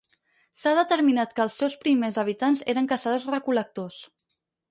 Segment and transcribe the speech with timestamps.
[0.61, 4.01] S'ha determinat que els seus primers habitants eren caçadors-recol·lectors.